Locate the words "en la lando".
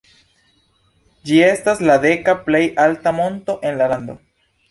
3.71-4.17